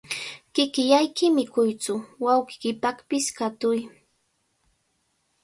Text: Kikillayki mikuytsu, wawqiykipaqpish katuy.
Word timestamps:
Kikillayki 0.53 1.25
mikuytsu, 1.35 1.93
wawqiykipaqpish 2.23 3.29
katuy. 3.37 3.79